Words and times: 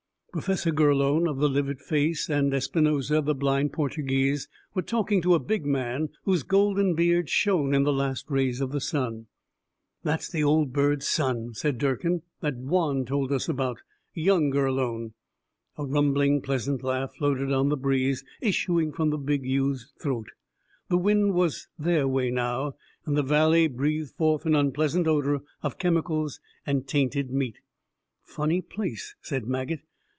Professor 0.33 0.71
Gurlone 0.71 1.27
of 1.27 1.39
the 1.39 1.49
livid 1.49 1.81
face 1.81 2.29
and 2.29 2.53
Espinosa 2.53 3.19
the 3.19 3.35
blind 3.35 3.73
Portuguese, 3.73 4.47
were 4.73 4.81
talking 4.81 5.21
to 5.21 5.33
a 5.35 5.39
big 5.39 5.65
man 5.65 6.07
whose 6.23 6.43
golden 6.43 6.95
beard 6.95 7.27
shone 7.29 7.73
in 7.75 7.83
the 7.83 7.91
last 7.91 8.31
rays 8.31 8.61
of 8.61 8.71
the 8.71 8.79
sun. 8.79 9.27
"That's 10.03 10.29
the 10.31 10.41
old 10.41 10.71
bird's 10.71 11.05
son," 11.05 11.53
said 11.53 11.77
Durkin, 11.77 12.21
"that 12.39 12.55
Juan 12.55 13.03
told 13.03 13.33
us 13.33 13.49
about. 13.49 13.79
Young 14.13 14.51
Gurlone." 14.51 15.11
A 15.77 15.85
rumbling, 15.85 16.41
pleasant 16.41 16.81
laugh 16.81 17.13
floated 17.15 17.51
on 17.51 17.67
the 17.67 17.75
breeze, 17.75 18.23
issuing 18.39 18.93
from 18.93 19.09
the 19.09 19.17
big 19.17 19.43
youth's 19.45 19.91
throat. 20.01 20.29
The 20.87 20.97
wind 20.97 21.33
was 21.33 21.67
their 21.77 22.07
way, 22.07 22.29
now, 22.29 22.75
and 23.05 23.17
the 23.17 23.21
valley 23.21 23.67
breathed 23.67 24.11
forth 24.15 24.45
an 24.45 24.55
unpleasant 24.55 25.07
odor 25.09 25.41
of 25.61 25.77
chemicals 25.77 26.39
and 26.65 26.87
tainted 26.87 27.31
meat. 27.31 27.57
"Funny 28.23 28.61
place," 28.61 29.15
said 29.19 29.45
Maget. 29.45 29.81